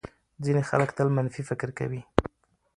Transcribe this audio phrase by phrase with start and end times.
[0.43, 2.01] ځینې خلک تل منفي فکر کوي.